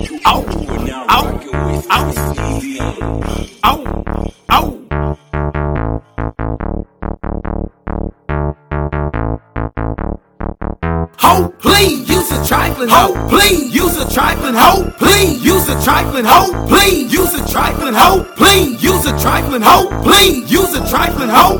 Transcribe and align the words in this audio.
Ho, 0.00 0.06
please 11.60 12.08
use 12.08 12.32
a 12.32 12.46
trifling 12.46 12.88
hoe. 12.88 13.28
Please 13.28 13.74
use 13.74 13.98
a 13.98 14.08
trifling 14.10 14.54
hoe. 14.54 14.90
Please 14.96 15.44
use 15.44 15.68
a 15.68 15.78
trifling 15.84 16.24
hoe. 16.24 16.50
Please 16.66 17.12
use 17.12 17.34
a 17.34 17.46
trifling 17.46 17.92
hoe. 17.94 18.24
Please 18.36 18.82
use 18.82 19.04
a 19.04 19.18
trifling 19.20 19.60
hoe. 19.62 19.90
Please 20.02 20.50
use 20.50 20.74
a 20.74 20.88
trifling 20.88 21.28
hoe. 21.28 21.59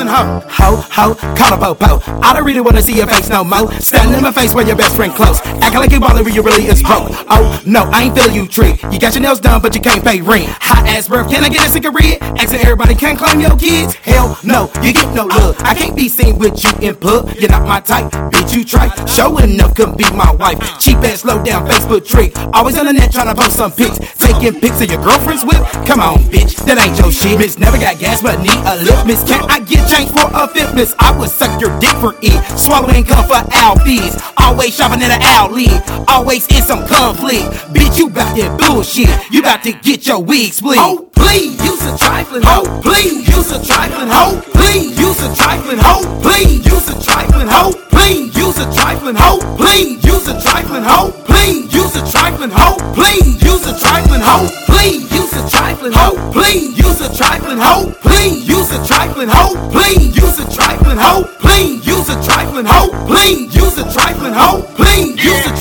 Trifling. 0.00 0.40
Ho, 0.48 0.84
ho, 0.90 1.14
call 1.34 1.54
a 1.54 1.58
po 1.58 1.74
po. 1.74 2.20
I 2.22 2.32
don't 2.32 2.44
really 2.44 2.60
wanna 2.60 2.82
see 2.82 2.96
your 2.96 3.06
face 3.06 3.28
no 3.28 3.44
more. 3.44 3.70
Standing 3.80 4.18
in 4.18 4.22
my 4.22 4.32
face 4.32 4.54
where 4.54 4.66
your 4.66 4.76
best 4.76 4.96
friend 4.96 5.12
close. 5.12 5.40
Acting 5.62 5.80
like 5.80 5.92
you 5.92 6.00
ballin' 6.00 6.24
when 6.24 6.34
you 6.34 6.42
really 6.42 6.66
is 6.66 6.82
broke. 6.82 7.08
Oh, 7.28 7.60
no, 7.66 7.82
I 7.92 8.04
ain't 8.04 8.14
feeling 8.16 8.34
you 8.34 8.46
trick. 8.46 8.82
You 8.90 8.98
got 8.98 9.14
your 9.14 9.22
nails 9.22 9.40
done, 9.40 9.60
but 9.60 9.74
you 9.74 9.80
can't 9.80 10.04
pay 10.04 10.20
rent. 10.20 10.48
Hot 10.60 10.86
ass 10.86 11.08
breath, 11.08 11.30
can 11.30 11.44
I 11.44 11.48
get 11.48 11.66
a 11.66 11.70
cigarette? 11.70 12.22
Asking 12.22 12.60
everybody 12.60 12.94
can't 12.94 13.18
claim 13.18 13.40
your 13.40 13.56
kids. 13.56 13.94
Hell 13.94 14.38
no, 14.44 14.70
you 14.82 14.92
get 14.92 15.14
no 15.14 15.26
love. 15.26 15.56
I 15.60 15.74
can't 15.74 15.96
be 15.96 16.08
seen 16.08 16.38
with 16.38 16.62
you 16.62 16.88
in 16.88 16.96
pub. 16.96 17.30
You're 17.38 17.50
not 17.50 17.66
my 17.66 17.80
type, 17.80 18.12
You 18.50 18.64
try. 18.64 18.90
Showing 19.06 19.50
enough 19.50 19.76
couldn't 19.76 19.96
be 19.96 20.10
my 20.10 20.32
wife. 20.32 20.58
Cheap 20.80 20.98
ass, 21.06 21.20
slow 21.22 21.40
down 21.42 21.68
Facebook 21.68 22.04
trick. 22.04 22.36
Always 22.52 22.76
on 22.76 22.86
the 22.86 22.92
net 22.92 23.12
trying 23.12 23.32
to 23.32 23.40
post 23.40 23.56
some 23.56 23.70
pics. 23.70 23.98
Taking 24.18 24.60
pics 24.60 24.80
of 24.82 24.90
your 24.90 25.00
girlfriend's 25.02 25.44
whip. 25.44 25.62
Come 25.86 26.00
on, 26.00 26.18
bitch, 26.34 26.58
that 26.66 26.74
ain't 26.82 26.98
your 26.98 27.12
shit. 27.12 27.38
Miss 27.38 27.58
never 27.58 27.78
got 27.78 28.00
gas, 28.00 28.22
but 28.22 28.40
need 28.42 28.58
a 28.66 28.74
lip. 28.82 29.06
Miss, 29.06 29.22
can 29.22 29.46
I 29.48 29.60
get 29.60 29.86
change 29.86 30.10
for 30.10 30.26
a 30.34 30.48
fitness? 30.48 30.94
I 30.98 31.16
would 31.16 31.30
suck 31.30 31.60
your 31.60 31.70
dick 31.78 31.94
for 32.02 32.18
it. 32.22 32.34
Swallowing 32.58 33.04
cum 33.04 33.22
for 33.30 33.38
Alfie's. 33.54 34.18
Always 34.36 34.74
shopping 34.74 35.02
at 35.02 35.14
an 35.14 35.22
outlet. 35.22 35.78
Always 36.08 36.48
in 36.48 36.62
some 36.62 36.86
conflict. 36.88 37.46
Bitch, 37.70 37.98
you 37.98 38.10
bout 38.10 38.34
that 38.34 38.58
bullshit. 38.58 39.10
You 39.30 39.42
bout 39.42 39.62
to 39.62 39.72
get 39.72 40.08
your 40.08 40.18
wig 40.18 40.52
split. 40.52 40.78
Oh, 40.80 41.08
please 41.14 41.54
use 41.62 41.86
a 41.86 41.96
trifling 41.96 42.42
hoe. 42.42 42.66
Oh, 42.66 42.80
please 42.82 43.28
use 43.30 43.52
a 43.52 43.64
trifling 43.64 44.10
hoe. 44.10 44.49
Please 44.70 45.00
use 45.00 45.20
a 45.20 45.34
trifling 45.34 45.78
hoe. 45.80 46.06
Please 46.22 46.64
use 46.64 46.88
a 46.88 46.94
trifling 47.02 47.48
hoe. 47.48 47.72
Please 47.90 48.36
use 48.36 48.56
a 48.56 48.72
trifling 48.72 49.16
hoe. 49.16 49.40
Please 49.56 49.98
use 50.04 50.28
a 50.28 50.40
trifling 50.40 50.84
hoe. 50.84 51.10
Please 51.24 51.74
use 51.74 51.96
a 51.96 52.08
trifling 52.08 52.52
hoe. 52.52 52.78
Please 52.94 53.42
use 53.42 53.66
a 53.66 53.74
trifling 53.80 54.22
hoe. 54.22 54.46
Please 54.68 55.10
use 55.10 55.34
a 55.34 55.48
trifling 55.50 55.92
hoe. 55.92 56.14
Please 56.30 56.78
use 56.78 57.00
a 57.00 57.16
trifling 57.16 57.58
hoe. 57.58 57.90
Please 58.00 58.46
use 58.46 58.70
a 58.70 58.86
trifling 58.86 59.28
hoe. 59.28 59.56
Please 59.72 60.16
use 60.16 60.38
a 60.38 60.46
trifling 60.54 60.98
hoe. 60.98 61.24
Please 61.40 61.84
use 61.84 62.08
a 62.08 62.22
trifling 62.22 62.66
hoe. 62.66 62.90
Please 63.08 63.56
use 63.56 63.76
a 63.76 63.92
trifling 63.92 64.34
hoe. 64.34 64.62
Please 64.78 65.18
use 65.24 65.46
a 65.50 65.59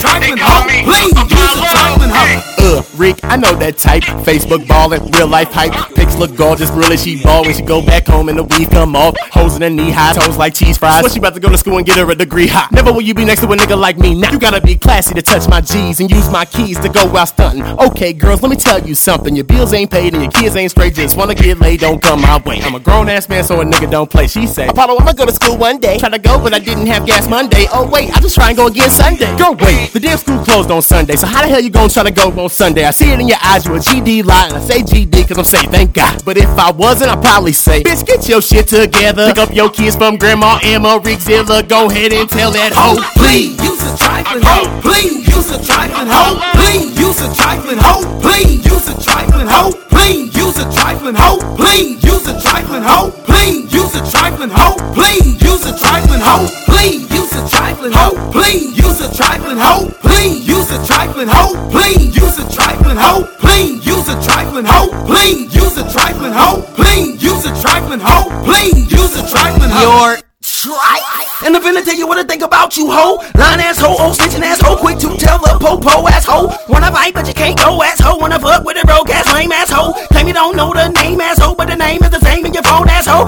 I 2.99 3.37
know 3.37 3.55
that 3.55 3.77
type. 3.77 4.03
Facebook 4.27 4.67
ballin', 4.67 5.09
real 5.11 5.27
life 5.27 5.53
hype. 5.53 5.71
Pics 5.95 6.17
look 6.17 6.35
gorgeous, 6.35 6.69
really 6.71 6.97
she 6.97 7.23
ball 7.23 7.43
when 7.43 7.53
she 7.55 7.61
go 7.61 7.81
back 7.81 8.05
home 8.05 8.27
and 8.27 8.37
the 8.37 8.43
weave 8.43 8.69
come 8.69 8.93
off. 8.93 9.15
Hoes 9.31 9.55
in 9.55 9.61
her 9.61 9.69
knee 9.69 9.89
high, 9.89 10.11
toes 10.11 10.35
like 10.35 10.53
cheese 10.53 10.77
fries. 10.77 11.03
When 11.03 11.11
she 11.11 11.19
about 11.19 11.33
to 11.33 11.39
go 11.39 11.47
to 11.47 11.57
school 11.57 11.77
and 11.77 11.85
get 11.85 11.97
her 11.97 12.11
a 12.11 12.15
degree 12.15 12.47
high. 12.47 12.67
Never 12.73 12.91
will 12.91 13.01
you 13.01 13.13
be 13.13 13.23
next 13.23 13.39
to 13.41 13.47
a 13.47 13.55
nigga 13.55 13.79
like 13.79 13.97
me. 13.97 14.15
Now 14.15 14.31
you 14.31 14.37
gotta 14.39 14.59
be 14.59 14.75
classy 14.75 15.13
to 15.15 15.21
touch 15.21 15.47
my 15.47 15.61
G's 15.61 16.01
and 16.01 16.11
use 16.11 16.29
my 16.29 16.43
keys 16.43 16.77
to 16.79 16.89
go 16.89 17.15
out 17.15 17.29
stunting. 17.29 17.63
Okay, 17.79 18.11
girls, 18.11 18.41
let 18.41 18.49
me 18.49 18.57
tell 18.57 18.85
you 18.85 18.95
something. 18.95 19.33
Your 19.33 19.45
bills 19.45 19.73
ain't 19.73 19.91
paid 19.91 20.13
and 20.13 20.23
your 20.23 20.31
kids 20.31 20.57
ain't 20.57 20.71
straight. 20.71 20.93
Just 20.93 21.15
wanna 21.15 21.35
get 21.35 21.57
laid, 21.59 21.79
don't 21.79 22.01
come 22.01 22.21
my 22.21 22.41
way. 22.45 22.59
I'm 22.61 22.75
a 22.75 22.81
grown 22.81 23.07
ass 23.07 23.29
man, 23.29 23.45
so 23.45 23.61
a 23.61 23.63
nigga 23.63 23.89
don't 23.89 24.11
play. 24.11 24.27
She 24.27 24.45
say, 24.45 24.67
Apollo, 24.67 24.97
I'ma 24.99 25.13
go 25.13 25.25
to 25.25 25.31
school 25.31 25.55
one 25.55 25.79
day. 25.79 25.99
Try 25.99 26.09
to 26.09 26.19
go, 26.19 26.37
but 26.37 26.53
I 26.53 26.59
didn't 26.59 26.87
have 26.87 27.05
gas 27.05 27.29
Monday. 27.29 27.65
Oh 27.71 27.89
wait, 27.89 28.11
I 28.11 28.19
just 28.19 28.35
try 28.35 28.49
and 28.49 28.57
go 28.57 28.67
again 28.67 28.89
Sunday. 28.89 29.37
Girl, 29.37 29.55
wait, 29.55 29.93
the 29.93 30.01
damn 30.01 30.17
school 30.17 30.43
closed 30.43 30.69
on 30.69 30.81
Sunday. 30.81 31.15
So 31.15 31.27
how 31.27 31.43
the 31.43 31.47
hell 31.47 31.61
you 31.61 31.69
gonna 31.69 31.87
try 31.87 32.03
to 32.03 32.11
go 32.11 32.29
on 32.31 32.49
Sunday? 32.49 32.88
I 32.89 32.91
see 32.91 33.11
it 33.11 33.19
in 33.19 33.27
your 33.27 33.37
eyes, 33.43 33.67
you 33.67 33.75
a 33.75 33.77
GD 33.77 34.25
lie, 34.25 34.47
and 34.47 34.57
I 34.57 34.61
say 34.61 34.81
GD 34.81 35.27
cause 35.27 35.37
I'm 35.37 35.45
saying 35.45 35.69
thank 35.69 35.93
God. 35.93 36.25
But 36.25 36.37
if 36.37 36.49
I 36.57 36.71
wasn't, 36.71 37.11
I'd 37.11 37.21
probably 37.21 37.53
say, 37.53 37.83
bitch, 37.83 38.03
get 38.03 38.27
your 38.27 38.41
shit 38.41 38.67
together. 38.67 39.29
Pick 39.29 39.37
up 39.37 39.53
your 39.53 39.69
kids 39.69 39.95
from 39.95 40.17
Grandma 40.17 40.57
Emma 40.63 40.97
Rickzilla. 40.97 41.69
Go 41.69 41.85
ahead 41.85 42.13
and 42.13 42.27
tell 42.27 42.49
that 42.49 42.73
hoe. 42.73 42.97
Please 43.13 43.61
use 43.61 43.77
a 43.85 43.93
trifling 43.95 44.41
hoe. 44.41 44.81
Please 44.81 45.21
use 45.21 45.51
a 45.53 45.61
trifling 45.61 46.09
hoe. 46.09 46.41
Please 46.57 46.97
use 46.97 47.21
a 47.21 47.29
trifling 47.35 47.77
hoe. 47.77 48.01
Please 48.25 48.65
use 48.65 48.87
a 48.89 48.97
trifling 48.97 49.45
hoe. 49.45 49.69
Please 49.93 50.33
use 50.33 50.57
a 50.57 50.65
trifling 50.73 51.13
hoe. 51.13 51.37
Please 51.61 52.03
use 52.03 52.25
a 52.25 52.41
trifling 52.41 52.81
hoe. 52.81 53.13
Please 53.29 53.69
use 53.69 53.93
a 53.93 54.01
trifling 54.09 54.49
hoe. 54.49 54.81
Please 54.97 55.37
use 55.45 55.61
a 55.61 55.77
trifling 55.77 56.25
hoe. 56.25 56.49
Please 56.65 57.05
use 57.13 57.33
a 57.37 57.45
trifling 57.53 57.93
hoe. 57.93 58.17
Please 58.33 58.73
use 58.81 58.99
a 59.05 59.13
trifling 59.13 59.61
hoe. 59.61 59.93
Please 60.01 60.48
use 60.69 60.77
a 60.77 60.85
trifling 60.85 61.27
hoe. 61.27 61.71
Please 61.71 62.15
use 62.15 62.37
a 62.37 62.53
trifling 62.53 62.97
hoe. 62.97 63.25
Please 63.39 63.85
use 63.85 64.07
a 64.07 64.21
trifling 64.21 64.65
hoe. 64.65 64.89
Please 65.05 65.55
use 65.55 65.77
a 65.77 65.91
trifling 65.91 66.33
hoe. 66.33 66.61
Please 66.75 67.23
use 67.23 67.45
a 67.45 67.61
trifling 67.61 67.99
hoe. 67.99 68.29
Please 68.43 68.91
use 68.91 69.17
a 69.17 69.27
trifling 69.27 69.69
hoe. 69.69 69.81
Your 69.81 70.17
tripe. 70.41 71.43
And 71.43 71.55
the 71.55 71.59
finna 71.59 71.83
tell 71.83 71.95
you 71.95 72.05
what 72.05 72.17
I 72.17 72.23
think 72.23 72.43
about 72.43 72.77
you, 72.77 72.91
hoe. 72.91 73.17
Line 73.33 73.59
asshole, 73.61 73.95
oh 73.97 74.11
snitching 74.11 74.43
asshole, 74.43 74.77
quick 74.77 74.99
to 74.99 75.15
tell 75.17 75.39
the 75.39 75.57
po-po 75.59 76.07
asshole. 76.07 76.53
Wanna 76.67 76.91
fight, 76.91 77.13
but 77.13 77.27
you 77.27 77.33
can't 77.33 77.57
go 77.57 77.81
asshole. 77.81 78.19
Wanna 78.19 78.39
fuck 78.39 78.63
with 78.63 78.77
a 78.77 78.85
broke 78.85 79.09
ass 79.09 79.33
lame 79.33 79.51
asshole. 79.51 79.93
Claim 80.13 80.27
you 80.27 80.33
don't 80.33 80.55
know 80.55 80.71
the 80.73 80.89
name 80.89 81.19
asshole, 81.19 81.55
but 81.55 81.67
the 81.67 81.75
name 81.75 82.03
is 82.03 82.11
the 82.11 82.19
same 82.19 82.45
in 82.45 82.53
your 82.53 82.63
phone 82.63 82.89
asshole. 82.89 83.27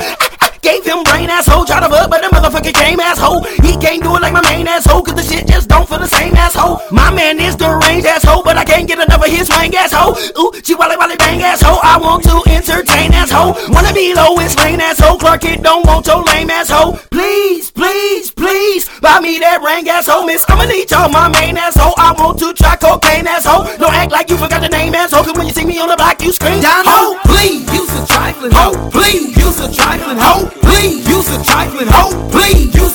Gave 0.61 0.85
him 0.85 1.03
brain 1.03 1.29
asshole, 1.29 1.65
try 1.65 1.79
to 1.79 1.89
fuck, 1.89 2.09
but 2.09 2.21
the 2.21 2.29
motherfucker 2.29 2.73
came 2.73 2.99
asshole. 2.99 3.41
He 3.65 3.75
can't 3.77 4.03
do 4.03 4.15
it 4.15 4.21
like 4.21 4.33
my 4.33 4.43
main 4.43 4.67
asshole, 4.67 5.01
cause 5.01 5.15
the 5.15 5.23
shit 5.23 5.47
just 5.91 6.11
the 6.11 6.17
same 6.17 6.35
asshole. 6.35 6.79
My 6.91 7.11
man 7.11 7.39
is 7.39 7.55
the 7.57 7.67
range 7.83 8.05
asshole, 8.05 8.43
but 8.43 8.57
I 8.57 8.63
can't 8.63 8.87
get 8.87 8.99
enough 8.99 9.23
of 9.23 9.29
his 9.29 9.47
swing 9.47 9.75
asshole. 9.75 10.15
Ooh, 10.39 10.51
she 10.63 10.75
wally 10.75 10.95
wally 10.95 11.17
bang 11.17 11.41
asshole, 11.41 11.79
I 11.83 11.97
want 11.97 12.23
to 12.23 12.39
entertain 12.49 13.13
asshole. 13.13 13.55
Wanna 13.69 13.93
be 13.93 14.13
low 14.13 14.37
and 14.39 14.49
slain 14.51 14.79
asshole, 14.79 15.17
Clark 15.17 15.41
Kent 15.41 15.63
don't 15.63 15.85
want 15.85 16.07
your 16.07 16.23
lame 16.23 16.49
asshole. 16.49 16.97
Please, 17.11 17.71
please, 17.71 18.31
please, 18.31 18.87
buy 18.99 19.19
me 19.19 19.39
that 19.39 19.61
ring 19.61 19.87
asshole, 19.89 20.25
miss. 20.25 20.45
I'ma 20.47 20.65
need 20.65 20.89
y'all 20.91 21.09
my 21.09 21.27
main 21.27 21.57
asshole. 21.57 21.93
I 21.97 22.13
want 22.17 22.39
to 22.39 22.53
try 22.53 22.75
cocaine 22.77 23.27
asshole. 23.27 23.65
Don't 23.77 23.93
act 23.93 24.11
like 24.11 24.29
you 24.29 24.37
forgot 24.37 24.61
the 24.61 24.69
name 24.69 24.95
asshole, 24.95 25.23
cause 25.23 25.35
when 25.35 25.47
you 25.47 25.53
see 25.53 25.65
me 25.65 25.79
on 25.79 25.89
the 25.89 25.97
block, 25.97 26.21
you 26.21 26.31
scream 26.31 26.61
down 26.61 26.83
Ho, 26.87 27.19
please 27.25 27.67
use 27.73 27.91
a 27.99 28.05
trifling 28.07 28.51
hoe. 28.55 28.89
Please 28.91 29.35
use 29.35 29.59
a 29.59 29.67
trifling 29.73 30.17
hoe. 30.17 30.47
Please 30.63 31.07
use 31.07 31.27
a 31.35 31.43
trifling 31.43 31.91
hoe. 31.91 32.15
Please 32.31 32.73
use 32.75 32.90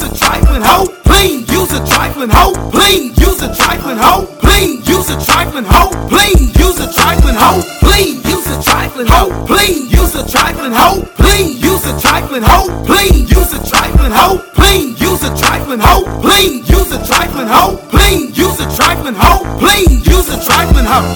hoe. 0.66 0.87
Please 1.04 1.47
use 1.59 1.72
a 1.72 1.81
trifling 1.87 2.31
hoe. 2.31 2.54
Please 2.71 3.12
use 3.19 3.41
a 3.43 3.49
trifling 3.54 3.99
hoe. 3.99 4.27
Please 4.44 4.88
use 4.88 5.09
a 5.10 5.16
trifling 5.25 5.65
hoe. 5.65 5.91
Please 6.09 6.50
use 6.59 6.78
a 6.81 6.88
trifling 6.93 7.37
hoe. 7.37 7.62
Please 7.81 8.19
use 8.32 8.47
a 8.50 8.56
trifling 8.62 9.06
hoe. 9.06 9.31
Please 9.47 9.93
use 9.93 10.15
a 10.16 10.22
trifling 10.28 10.72
hoe. 10.72 11.03
Please 11.16 11.62
use 11.62 11.84
a 11.87 11.93
trifling 12.00 12.43
hoe. 12.43 12.69
Please 12.84 13.31
use 13.31 13.53
a 13.55 13.60
trifling 13.71 14.12
hoe. 14.12 14.38
Please 14.55 15.00
use 15.00 15.22
a 15.22 15.31
trifling 15.37 15.81
hoe. 15.81 16.05
Please 16.21 16.69
use 16.71 16.93
a 16.93 16.99
trifling 17.06 17.49
hoe. 17.49 17.76
Please 17.91 18.38
use 18.38 18.60
a 18.60 18.66
trifling 18.76 19.15
hoe. 19.15 19.44
Please 19.59 20.06
use 20.06 20.28
a 20.31 20.38
trifling 20.44 20.87
hoe. 20.87 21.09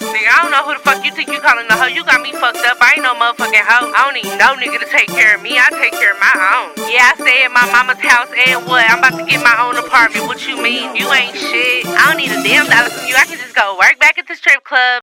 Nigga, 0.00 0.30
I 0.34 0.42
don't 0.42 0.50
know 0.50 0.64
who 0.66 0.74
the 0.74 0.80
fuck 0.80 0.99
you 1.28 1.40
calling 1.40 1.68
the 1.68 1.76
hoe. 1.76 1.92
You 1.92 2.04
got 2.04 2.22
me 2.22 2.32
fucked 2.32 2.64
up. 2.64 2.78
I 2.80 2.96
ain't 2.96 3.04
no 3.04 3.12
motherfucking 3.14 3.66
hoe. 3.66 3.92
I 3.92 4.00
don't 4.08 4.16
need 4.16 4.30
no 4.40 4.56
nigga 4.56 4.80
to 4.80 4.88
take 4.88 5.08
care 5.08 5.36
of 5.36 5.42
me. 5.42 5.58
I 5.58 5.68
take 5.76 5.92
care 5.92 6.12
of 6.12 6.20
my 6.20 6.32
own. 6.32 6.72
Yeah, 6.88 7.12
I 7.12 7.14
stay 7.20 7.44
at 7.44 7.52
my 7.52 7.66
mama's 7.72 8.00
house 8.00 8.30
and 8.32 8.64
what? 8.66 8.84
I'm 8.88 9.00
about 9.00 9.18
to 9.20 9.24
get 9.28 9.42
my 9.44 9.56
own 9.60 9.76
apartment. 9.76 10.26
What 10.26 10.46
you 10.48 10.56
mean? 10.56 10.96
You 10.96 11.10
ain't 11.12 11.36
shit. 11.36 11.86
I 11.86 12.08
don't 12.08 12.16
need 12.16 12.32
a 12.32 12.40
damn 12.42 12.66
dollar 12.66 12.90
from 12.90 13.06
you. 13.06 13.16
I 13.16 13.26
can 13.26 13.38
just 13.38 13.54
go 13.54 13.76
work 13.78 13.98
back 14.00 14.18
at 14.18 14.26
the 14.28 14.36
strip 14.36 14.64
club. 14.64 14.98